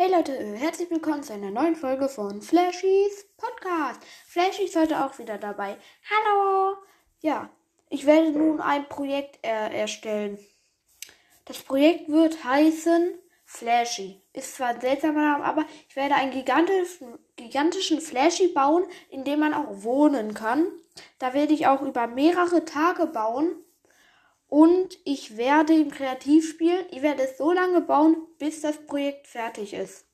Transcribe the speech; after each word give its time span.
Hey 0.00 0.12
Leute, 0.12 0.32
herzlich 0.54 0.88
willkommen 0.92 1.24
zu 1.24 1.32
einer 1.32 1.50
neuen 1.50 1.74
Folge 1.74 2.08
von 2.08 2.40
Flashys 2.40 3.26
Podcast. 3.36 4.00
Flashy 4.28 4.62
ist 4.62 4.76
heute 4.76 5.04
auch 5.04 5.18
wieder 5.18 5.38
dabei. 5.38 5.76
Hallo! 6.08 6.76
Ja, 7.18 7.50
ich 7.90 8.06
werde 8.06 8.30
nun 8.30 8.60
ein 8.60 8.88
Projekt 8.88 9.40
er 9.42 9.72
erstellen. 9.72 10.38
Das 11.46 11.58
Projekt 11.58 12.08
wird 12.08 12.44
heißen 12.44 13.18
Flashy. 13.44 14.22
Ist 14.32 14.54
zwar 14.54 14.68
ein 14.68 14.80
seltsamer 14.80 15.32
Name, 15.32 15.44
aber 15.44 15.64
ich 15.88 15.96
werde 15.96 16.14
einen 16.14 16.30
gigantischen, 16.30 17.18
gigantischen 17.34 18.00
Flashy 18.00 18.46
bauen, 18.46 18.84
in 19.10 19.24
dem 19.24 19.40
man 19.40 19.52
auch 19.52 19.82
wohnen 19.82 20.32
kann. 20.32 20.68
Da 21.18 21.34
werde 21.34 21.54
ich 21.54 21.66
auch 21.66 21.82
über 21.82 22.06
mehrere 22.06 22.64
Tage 22.64 23.06
bauen. 23.06 23.64
Und 24.48 24.98
ich 25.04 25.36
werde 25.36 25.74
im 25.74 25.90
Kreativspiel, 25.90 26.86
ich 26.90 27.02
werde 27.02 27.22
es 27.22 27.36
so 27.36 27.52
lange 27.52 27.82
bauen, 27.82 28.16
bis 28.38 28.62
das 28.62 28.86
Projekt 28.86 29.26
fertig 29.26 29.74
ist. 29.74 30.06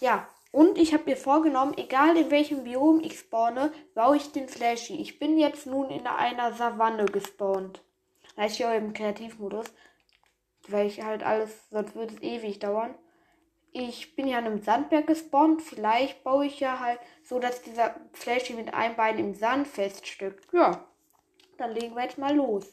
Ja, 0.00 0.28
und 0.52 0.78
ich 0.78 0.94
habe 0.94 1.04
mir 1.04 1.16
vorgenommen, 1.16 1.74
egal 1.76 2.16
in 2.16 2.30
welchem 2.30 2.64
Biom 2.64 3.00
ich 3.00 3.18
spawne, 3.18 3.72
baue 3.94 4.16
ich 4.16 4.32
den 4.32 4.48
Flashy. 4.48 4.96
Ich 5.00 5.18
bin 5.18 5.38
jetzt 5.38 5.66
nun 5.66 5.90
in 5.90 6.06
einer 6.06 6.52
Savanne 6.52 7.04
gespawnt. 7.04 7.82
Da 8.36 8.44
ist 8.44 8.58
ja 8.58 8.72
im 8.74 8.92
Kreativmodus. 8.92 9.66
Weil 10.68 10.86
ich 10.86 11.02
halt 11.02 11.24
alles, 11.24 11.68
sonst 11.70 11.94
würde 11.94 12.14
es 12.14 12.22
ewig 12.22 12.58
dauern. 12.58 12.94
Ich 13.72 14.16
bin 14.16 14.26
ja 14.26 14.38
in 14.38 14.46
einem 14.46 14.62
Sandberg 14.62 15.06
gespawnt. 15.06 15.62
Vielleicht 15.62 16.24
baue 16.24 16.46
ich 16.46 16.58
ja 16.60 16.80
halt 16.80 16.98
so, 17.24 17.38
dass 17.38 17.62
dieser 17.62 17.94
Flashy 18.12 18.54
mit 18.54 18.74
einem 18.74 18.96
Bein 18.96 19.18
im 19.18 19.34
Sand 19.34 19.68
feststückt. 19.68 20.52
Ja, 20.52 20.84
dann 21.58 21.72
legen 21.72 21.94
wir 21.94 22.02
jetzt 22.02 22.18
mal 22.18 22.34
los. 22.34 22.66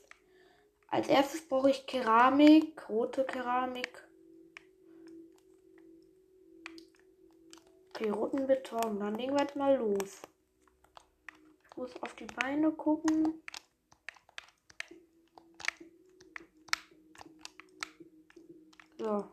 Als 0.90 1.10
erstes 1.10 1.48
brauche 1.48 1.70
ich 1.70 1.86
Keramik, 1.86 2.88
rote 2.90 3.26
Keramik. 3.26 4.08
Okay, 7.90 8.10
roten 8.10 8.48
Beton. 8.48 9.00
Dann 9.00 9.16
legen 9.16 9.34
wir 9.34 9.42
jetzt 9.42 9.56
mal 9.56 9.76
los. 9.76 10.22
Ich 11.64 11.78
muss 11.78 12.02
auf 12.02 12.16
die 12.16 12.26
Beine 12.26 12.72
gucken. 12.72 13.44
So. 18.98 19.26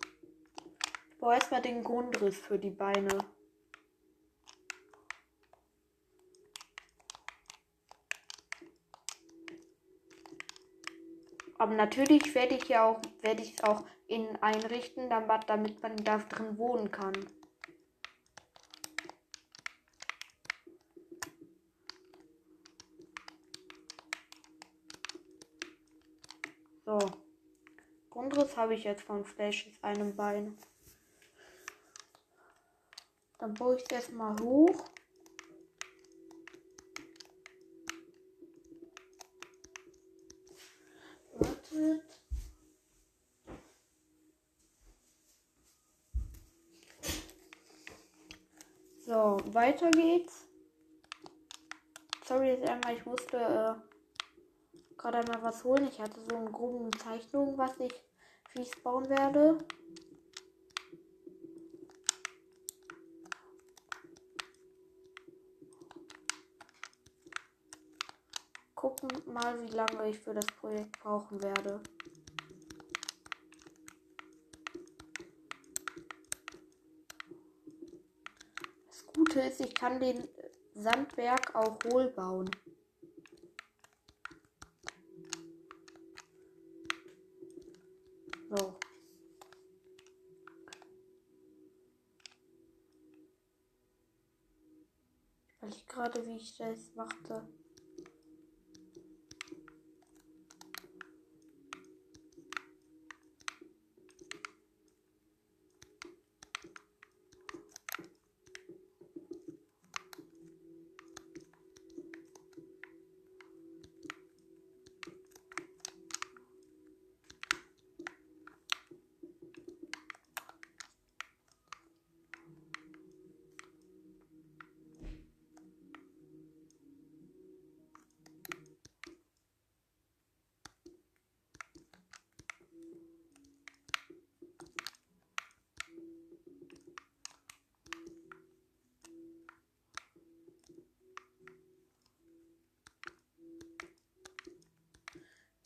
Ich 1.10 1.18
baue 1.20 1.34
erstmal 1.34 1.62
den 1.62 1.84
Grundriss 1.84 2.38
für 2.38 2.58
die 2.58 2.70
Beine. 2.70 3.18
Aber 11.58 11.74
natürlich 11.74 12.34
werde 12.34 12.56
ich 12.56 12.68
ja 12.68 12.84
auch, 12.84 13.00
werde 13.22 13.42
ich 13.42 13.54
es 13.54 13.64
auch 13.64 13.84
in 14.06 14.36
einrichten, 14.42 15.08
damit, 15.08 15.48
damit 15.48 15.82
man 15.82 15.96
da 15.96 16.18
drin 16.18 16.58
wohnen 16.58 16.90
kann. 16.90 17.14
So. 26.84 26.98
Grundriss 28.10 28.56
habe 28.56 28.74
ich 28.74 28.84
jetzt 28.84 29.02
von 29.02 29.24
Flashes 29.24 29.82
einem 29.82 30.14
Bein. 30.14 30.56
Dann 33.38 33.54
baue 33.54 33.76
ich 33.76 33.82
es 33.84 33.90
erstmal 33.90 34.38
hoch. 34.40 34.84
Weiter 49.54 49.90
geht's. 49.92 50.48
Sorry 52.24 52.48
jetzt 52.48 52.68
einmal, 52.68 52.96
ich 52.96 53.06
musste 53.06 53.36
äh, 53.36 54.96
gerade 54.98 55.18
einmal 55.18 55.42
was 55.42 55.62
holen. 55.62 55.86
Ich 55.88 56.00
hatte 56.00 56.20
so 56.20 56.36
eine 56.36 56.50
grobe 56.50 56.90
Zeichnung, 56.98 57.56
was 57.56 57.78
ich, 57.78 57.92
wie 58.52 58.62
ich 58.62 58.72
es 58.74 58.82
bauen 58.82 59.08
werde. 59.08 59.58
Gucken 68.74 69.08
mal, 69.32 69.62
wie 69.62 69.74
lange 69.74 70.08
ich 70.08 70.18
für 70.18 70.34
das 70.34 70.46
Projekt 70.46 70.98
brauchen 71.00 71.42
werde. 71.42 71.80
Gute 79.34 79.48
ist, 79.48 79.60
ich 79.60 79.74
kann 79.74 79.98
den 79.98 80.28
Sandberg 80.76 81.56
auch 81.56 81.76
hohl 81.86 82.06
bauen. 82.06 82.48
So. 88.48 88.78
Ich 95.48 95.62
weiß 95.62 95.86
gerade, 95.88 96.26
wie 96.26 96.36
ich 96.36 96.56
das 96.56 96.94
machte. 96.94 97.48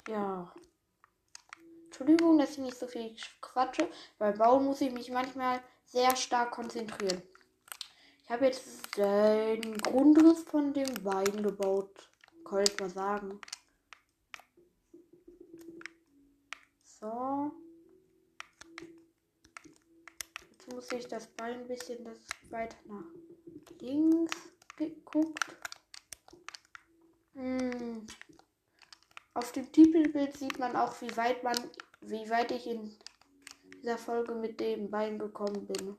Ja. 0.09 0.51
Entschuldigung, 1.85 2.39
dass 2.39 2.53
ich 2.53 2.59
nicht 2.59 2.79
so 2.79 2.87
viel 2.87 3.15
quatsche. 3.43 3.91
Beim 4.19 4.39
Bauen 4.39 4.65
muss 4.65 4.81
ich 4.81 4.91
mich 4.91 5.11
manchmal 5.11 5.63
sehr 5.85 6.17
stark 6.17 6.53
konzentrieren. 6.53 7.23
Ich 8.25 8.31
habe 8.31 8.47
jetzt 8.47 8.97
den 8.97 9.77
Grundriss 9.79 10.43
von 10.45 10.73
dem 10.73 11.05
Wein 11.05 11.43
gebaut. 11.43 12.11
Kann 12.45 12.63
ich 12.63 12.81
mal 12.81 12.89
sagen. 12.89 13.39
So. 16.83 17.53
Jetzt 20.51 20.73
muss 20.73 20.93
ich 20.93 21.07
das 21.07 21.27
Bein 21.27 21.61
ein 21.61 21.69
bisschen 21.69 22.03
das 22.05 22.19
weiter 22.51 22.77
nach 22.87 23.05
links 23.81 24.37
geguckt. 24.77 25.57
Hm. 27.35 28.07
Auf 29.39 29.53
dem 29.53 29.71
Titelbild 29.71 30.37
sieht 30.37 30.59
man 30.59 30.75
auch, 30.75 31.01
wie 31.01 31.17
weit 31.17 31.45
man, 31.45 31.55
wie 32.01 32.29
weit 32.29 32.51
ich 32.51 32.67
in 32.67 32.93
dieser 33.77 33.97
Folge 33.97 34.35
mit 34.35 34.59
dem 34.59 34.91
Bein 34.91 35.17
gekommen 35.17 35.65
bin. 35.65 35.97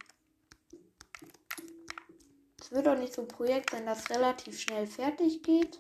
Es 2.60 2.70
wird 2.70 2.86
auch 2.90 2.98
nicht 2.98 3.14
so 3.14 3.22
ein 3.22 3.30
Projekt 3.30 3.70
sein, 3.70 3.86
das 3.86 4.10
relativ 4.10 4.60
schnell 4.60 4.86
fertig 4.86 5.42
geht. 5.42 5.80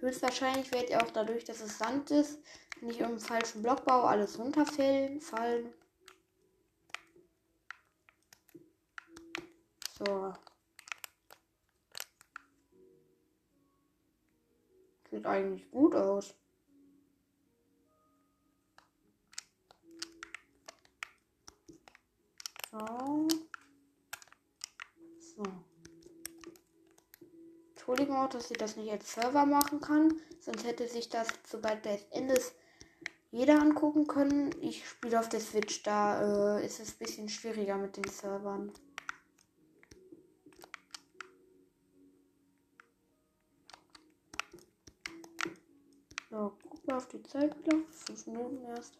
Höchstwahrscheinlich 0.00 0.70
werde 0.72 0.88
ich 0.88 0.96
auch 0.98 1.10
dadurch, 1.10 1.44
dass 1.44 1.62
es 1.62 1.78
Sand 1.78 2.10
ist, 2.10 2.38
ich 2.82 3.00
im 3.00 3.18
falschen 3.18 3.62
Block 3.62 3.86
baue, 3.86 4.04
alles 4.04 4.38
runterfallen. 4.38 5.22
Fallen. 5.22 5.72
So. 9.98 10.34
Sieht 15.10 15.26
eigentlich 15.26 15.70
gut 15.70 15.94
aus. 15.94 16.34
So. 22.70 23.28
So. 25.20 25.42
Entschuldigung 27.70 28.16
auch, 28.16 28.28
dass 28.28 28.50
ich 28.50 28.58
das 28.58 28.76
nicht 28.76 28.90
als 28.90 29.12
Server 29.14 29.46
machen 29.46 29.80
kann. 29.80 30.12
Sonst 30.40 30.64
hätte 30.64 30.88
sich 30.88 31.08
das, 31.08 31.28
sobald 31.48 31.86
das 31.86 32.02
Ende 32.10 32.40
jeder 33.30 33.60
angucken 33.60 34.06
können. 34.06 34.54
Ich 34.60 34.88
spiele 34.88 35.20
auf 35.20 35.28
der 35.28 35.40
Switch, 35.40 35.82
da 35.82 36.58
äh, 36.58 36.66
ist 36.66 36.80
es 36.80 36.90
ein 36.90 36.98
bisschen 36.98 37.28
schwieriger 37.28 37.76
mit 37.76 37.96
den 37.96 38.08
Servern. 38.08 38.72
So, 46.28 46.52
guck 46.68 46.86
mal 46.86 46.96
auf 46.96 47.06
die 47.08 47.22
Zeit 47.22 47.56
wieder. 47.58 47.78
Fünf 47.90 48.26
Minuten 48.26 48.64
erst. 48.64 48.98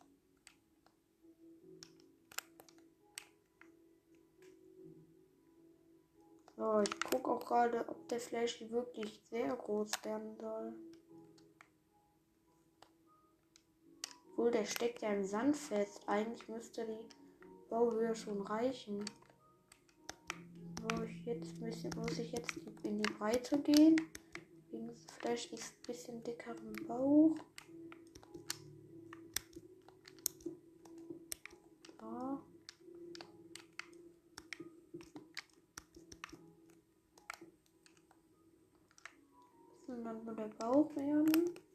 So, 6.56 6.81
ich 6.81 7.00
gucke 7.00 7.31
auch 7.31 7.44
gerade, 7.44 7.88
ob 7.88 8.08
der 8.08 8.20
Flash 8.20 8.61
wirklich 8.70 9.20
sehr 9.28 9.55
groß 9.55 9.90
werden 10.05 10.37
soll. 10.37 10.73
Obwohl, 14.31 14.50
der 14.52 14.64
steckt 14.64 15.02
ja 15.02 15.11
im 15.11 15.25
Sand 15.25 15.56
fest. 15.56 16.02
Eigentlich 16.06 16.46
müsste 16.49 16.87
die 16.87 17.69
Bauhöhe 17.69 18.14
schon 18.14 18.40
reichen. 18.43 19.05
So, 20.81 21.02
ich 21.02 21.26
jetzt 21.26 21.61
muss 21.61 22.19
ich 22.19 22.31
jetzt 22.31 22.56
in 22.84 23.02
die 23.02 23.12
Breite 23.14 23.58
gehen. 23.58 23.96
Flash 25.19 25.47
ist 25.53 25.73
ein 25.73 25.87
bisschen 25.87 26.23
dickeren 26.23 26.73
Bauch. 26.87 27.37
So. 32.01 32.39
Und 39.89 40.05
dann 40.05 40.25
nur 40.25 40.35
der 40.35 40.49
Bauch 40.59 40.95
werden. 40.97 41.66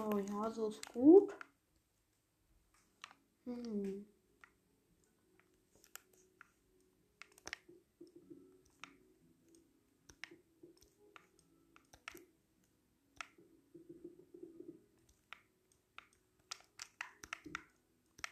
So, 0.00 0.18
ja, 0.18 0.50
so 0.50 0.68
ist 0.68 0.86
gut. 0.94 1.30
Hm. 3.44 4.06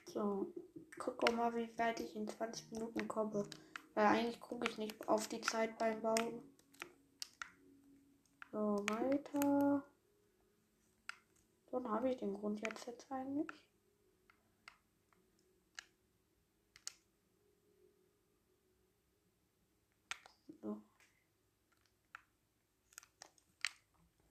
So, 0.07 0.47
guck 0.99 1.37
mal, 1.37 1.55
wie 1.55 1.69
weit 1.77 2.01
ich 2.01 2.17
in 2.17 2.27
20 2.27 2.73
Minuten 2.73 3.07
komme. 3.07 3.45
Weil 3.95 4.07
eigentlich 4.07 4.41
gucke 4.41 4.71
ich 4.71 4.79
nicht 4.79 5.07
auf 5.07 5.29
die 5.29 5.43
Zeit 5.43 5.77
beim 5.79 6.01
Bauen. 6.01 6.43
So, 8.53 8.83
weiter. 8.89 9.83
Dann 11.71 11.91
habe 11.91 12.11
ich 12.11 12.19
den 12.19 12.35
Grund 12.35 12.61
jetzt 12.61 12.87
jetzt 12.87 13.11
eigentlich. 13.13 13.47
So. 20.63 20.83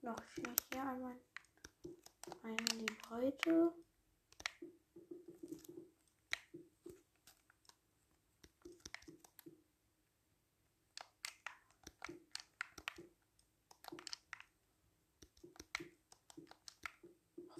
Noch 0.02 0.16
hier 0.34 0.82
einmal, 0.82 1.16
die 2.78 2.94
Breite. 3.08 3.72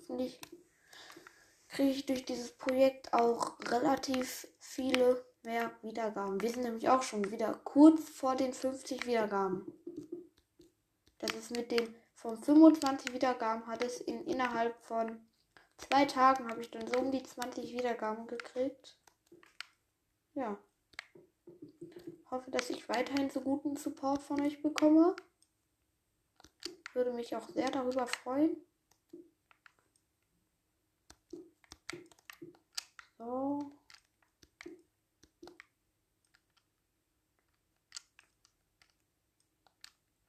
hoffentlich 0.09 0.41
kriege 1.89 2.01
ich 2.01 2.07
durch 2.07 2.25
dieses 2.27 2.53
Projekt 2.53 3.15
auch 3.15 3.59
relativ 3.71 4.47
viele 4.59 5.25
mehr 5.43 5.71
Wiedergaben. 5.81 6.39
Wir 6.39 6.51
sind 6.51 6.65
nämlich 6.65 6.91
auch 6.91 7.03
schon 7.03 7.31
wieder 7.31 7.55
kurz 7.65 8.07
vor 8.11 8.37
den 8.37 8.53
50 8.53 9.07
Wiedergaben. 9.07 9.73
Das 11.19 11.31
ist 11.31 11.51
mit 11.51 11.71
den 11.71 11.95
von 12.13 12.37
25 12.37 13.15
Wiedergaben 13.15 13.67
hat 13.67 13.83
es 13.83 14.03
in 14.03 14.23
innerhalb 14.27 14.79
von 14.83 15.19
zwei 15.79 16.05
Tagen 16.05 16.51
habe 16.51 16.61
ich 16.61 16.71
dann 16.71 16.87
so 16.87 16.99
um 16.99 17.11
die 17.11 17.23
20 17.23 17.73
Wiedergaben 17.73 18.27
gekriegt. 18.27 18.99
Ja. 20.35 20.59
Hoffe, 22.31 22.51
dass 22.51 22.69
ich 22.69 22.87
weiterhin 22.91 23.31
so 23.31 23.41
guten 23.41 23.77
Support 23.77 24.21
von 24.21 24.43
euch 24.43 24.61
bekomme. 24.61 25.17
Würde 26.93 27.15
mich 27.15 27.35
auch 27.35 27.49
sehr 27.49 27.71
darüber 27.71 28.07
freuen. 28.07 28.59
So. 33.19 33.59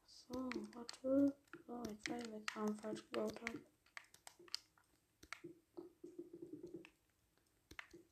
So, 0.05 0.49
warte. 0.73 1.35
So, 1.67 1.83
jetzt 1.85 2.09
Rahmen 2.69 2.77
falsch 2.77 3.03
gebaut 3.09 3.41
habe. 3.41 3.61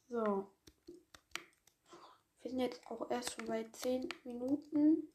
So. 0.09 0.51
Wir 2.41 2.51
sind 2.51 2.59
jetzt 2.59 2.85
auch 2.87 3.09
erst 3.11 3.33
schon 3.33 3.45
bei 3.45 3.63
10 3.65 4.09
Minuten. 4.23 5.13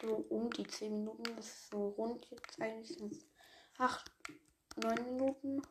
So 0.00 0.16
um 0.28 0.50
die 0.50 0.66
10 0.66 0.92
Minuten. 0.92 1.22
Das 1.36 1.46
ist 1.46 1.70
so 1.70 1.88
rund 1.90 2.28
jetzt 2.30 2.60
eigentlich 2.60 2.96
sind 2.96 3.12
es 3.12 3.26
8, 3.78 4.10
9 4.76 5.04
Minuten. 5.04 5.62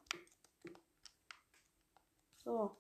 So. 2.44 2.76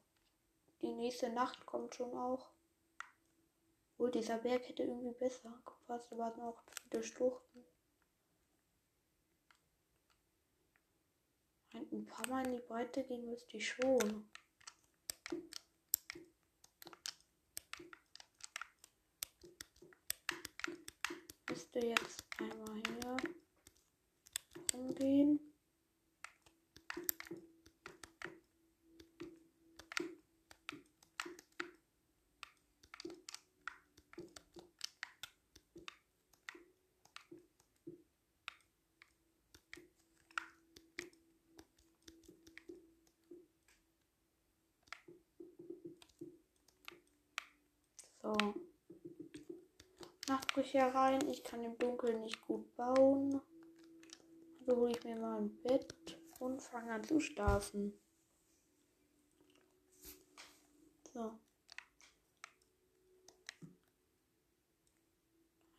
Die 0.82 0.94
nächste 0.94 1.30
Nacht 1.30 1.66
kommt 1.66 1.94
schon 1.96 2.14
auch. 2.16 2.50
Obwohl, 3.94 4.12
dieser 4.12 4.40
Berg 4.40 4.68
hätte 4.68 4.82
irgendwie 4.82 5.14
besser 5.14 5.62
gepasst, 5.64 6.12
aber 6.12 6.36
noch 6.38 6.64
viele 6.90 7.04
Schluchten. 7.04 7.64
Ein 11.94 12.06
paar 12.06 12.26
Mal 12.30 12.46
in 12.46 12.54
die 12.54 12.62
Breite 12.66 13.04
gehen 13.04 13.30
müsste 13.30 13.58
ich 13.58 13.68
schon. 13.68 14.30
Müsste 21.50 21.80
jetzt 21.80 22.24
einmal 22.40 22.82
hier 22.88 23.18
rumgehen. 24.74 25.52
So. 48.22 48.54
Nachtbrüche 50.62 50.94
rein. 50.94 51.28
Ich 51.30 51.44
kann 51.44 51.64
im 51.64 51.78
Dunkeln 51.78 52.22
nicht 52.22 52.42
gut 52.42 52.76
bauen. 52.76 53.42
Also 54.60 54.80
hole 54.80 54.92
ich 54.92 55.04
mir 55.04 55.16
mal 55.16 55.42
ein 55.42 55.62
Bett 55.64 55.96
und 56.40 56.62
fange 56.62 56.92
an 56.92 57.04
zu 57.04 57.20
schlafen. 57.20 57.94
So. 61.14 61.32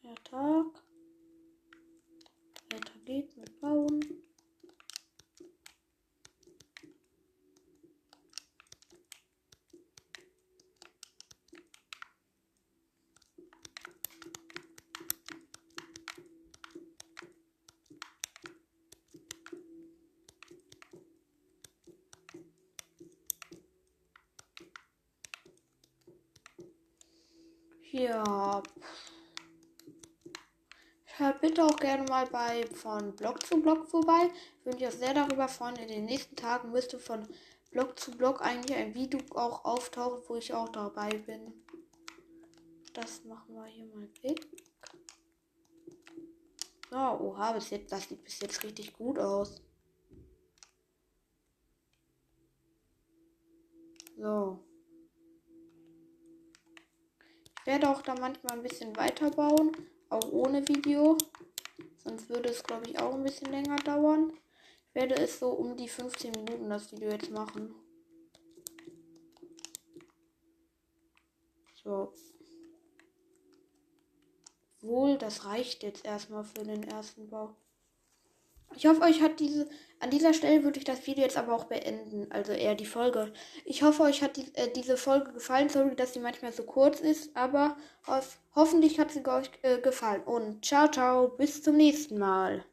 Ja, 0.03 0.15
Tag. 0.25 0.67
Weiter 2.71 2.99
geht's 3.05 3.37
mit 3.37 3.61
Bauen. 3.61 4.01
Ja. 27.93 28.63
Hört 31.19 31.41
bitte 31.43 31.63
auch 31.63 31.77
gerne 31.77 32.05
mal 32.05 32.27
bei 32.27 32.67
von 32.69 33.15
Blog 33.15 33.45
zu 33.45 33.61
Blog 33.61 33.87
vorbei. 33.87 34.31
Ich 34.59 34.65
würde 34.65 34.79
mich 34.79 34.89
auch 34.89 34.99
sehr 34.99 35.13
darüber 35.13 35.47
freuen. 35.47 35.77
In 35.77 35.89
den 35.89 36.07
nächsten 36.07 36.35
Tagen 36.35 36.71
müsste 36.71 36.99
von 36.99 37.29
Blog 37.71 37.99
zu 38.01 38.13
Blog 38.13 38.41
eigentlich 38.41 38.75
ein 38.79 38.95
Video 38.95 39.21
auch 39.35 39.67
auftauchen, 39.67 40.23
wo 40.27 40.37
ich 40.37 40.55
auch 40.55 40.71
dabei 40.71 41.11
bin. 41.11 41.53
Das 42.95 43.25
machen 43.25 43.55
wir 43.55 43.67
hier 43.67 43.85
mal 43.85 44.09
weg. 44.23 44.47
So, 46.91 46.97
oha, 46.97 47.53
bis 47.53 47.69
jetzt, 47.71 47.93
das 47.93 48.09
sieht 48.09 48.25
bis 48.25 48.41
jetzt 48.41 48.65
richtig 48.65 48.95
gut 48.95 49.19
aus. 49.19 49.61
So. 54.17 54.65
Werde 57.65 57.89
auch 57.89 58.03
da 58.03 58.15
manchmal 58.15 58.57
ein 58.57 58.63
bisschen 58.63 58.97
weiterbauen, 58.97 59.77
auch 60.09 60.31
ohne 60.33 60.67
Video. 60.69 61.17
Sonst 61.99 62.29
würde 62.29 62.49
es, 62.49 62.65
glaube 62.65 62.87
ich, 62.89 62.99
auch 62.99 63.15
ein 63.15 63.23
bisschen 63.23 63.53
länger 63.53 63.77
dauern. 63.77 64.33
Ich 64.89 64.95
werde 64.95 65.15
es 65.17 65.39
so 65.39 65.51
um 65.51 65.77
die 65.77 65.89
15 65.89 66.33
Minuten 66.33 66.69
das 66.69 66.91
Video 66.93 67.11
jetzt 67.11 67.31
machen. 67.31 67.75
So. 71.83 72.13
Wohl, 74.81 75.17
das 75.17 75.45
reicht 75.45 75.85
jetzt 75.85 76.05
erstmal 76.05 76.43
für 76.43 76.65
den 76.65 76.83
ersten 76.83 77.29
Bau. 77.29 77.55
Ich 78.77 78.87
hoffe, 78.87 79.03
euch 79.03 79.23
hat 79.23 79.41
diese. 79.41 79.69
An 80.01 80.11
dieser 80.11 80.35
Stelle 80.35 80.65
würde 80.65 80.79
ich 80.81 80.85
das 80.85 81.07
Video 81.07 81.23
jetzt 81.23 81.37
aber 81.37 81.55
auch 81.55 81.65
beenden. 81.65 82.27
Also 82.31 82.53
eher 82.53 82.75
die 82.75 82.87
Folge. 82.87 83.33
Ich 83.65 83.85
hoffe, 83.85 84.03
euch 84.03 84.21
hat 84.21 84.37
die, 84.37 84.53
äh, 84.55 84.69
diese 84.75 84.97
Folge 84.97 85.33
gefallen. 85.33 85.69
Sorry, 85.69 85.95
dass 85.95 86.13
sie 86.13 86.19
manchmal 86.19 86.53
so 86.53 86.65
kurz 86.65 87.01
ist. 87.01 87.37
Aber 87.37 87.77
hof, 88.09 88.39
hoffentlich 88.57 88.99
hat 88.99 89.13
sie 89.13 89.25
euch 89.25 89.51
äh, 89.63 89.79
gefallen. 89.79 90.25
Und 90.25 90.65
ciao, 90.65 90.89
ciao. 90.89 91.29
Bis 91.29 91.63
zum 91.63 91.77
nächsten 91.77 92.19
Mal. 92.19 92.65